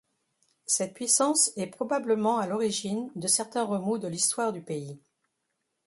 [0.65, 4.99] Cette puissance est probablement à l'origine de certains remous de l'histoire du pays.